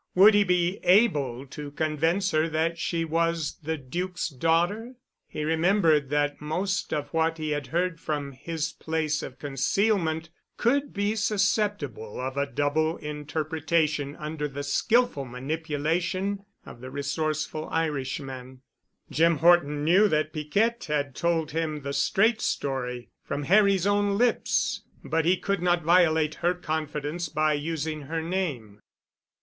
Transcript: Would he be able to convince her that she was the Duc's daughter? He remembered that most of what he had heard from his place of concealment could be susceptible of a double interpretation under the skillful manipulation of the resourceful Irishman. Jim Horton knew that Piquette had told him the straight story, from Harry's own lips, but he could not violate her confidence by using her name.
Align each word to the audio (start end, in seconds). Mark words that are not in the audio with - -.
Would 0.15 0.33
he 0.33 0.43
be 0.43 0.79
able 0.81 1.45
to 1.45 1.69
convince 1.69 2.31
her 2.31 2.49
that 2.49 2.79
she 2.79 3.05
was 3.05 3.57
the 3.61 3.77
Duc's 3.77 4.29
daughter? 4.29 4.95
He 5.27 5.43
remembered 5.43 6.09
that 6.09 6.41
most 6.41 6.91
of 6.91 7.09
what 7.09 7.37
he 7.37 7.51
had 7.51 7.67
heard 7.67 7.99
from 7.99 8.31
his 8.31 8.71
place 8.71 9.21
of 9.21 9.37
concealment 9.37 10.31
could 10.57 10.91
be 10.91 11.15
susceptible 11.15 12.19
of 12.19 12.35
a 12.35 12.47
double 12.47 12.97
interpretation 12.97 14.15
under 14.15 14.47
the 14.47 14.63
skillful 14.63 15.23
manipulation 15.23 16.45
of 16.65 16.81
the 16.81 16.89
resourceful 16.89 17.69
Irishman. 17.69 18.63
Jim 19.11 19.35
Horton 19.37 19.83
knew 19.83 20.07
that 20.07 20.33
Piquette 20.33 20.85
had 20.85 21.13
told 21.13 21.51
him 21.51 21.83
the 21.83 21.93
straight 21.93 22.41
story, 22.41 23.09
from 23.23 23.43
Harry's 23.43 23.85
own 23.85 24.17
lips, 24.17 24.81
but 25.03 25.25
he 25.25 25.37
could 25.37 25.61
not 25.61 25.83
violate 25.83 26.33
her 26.41 26.55
confidence 26.55 27.29
by 27.29 27.53
using 27.53 28.01
her 28.07 28.23
name. 28.23 28.81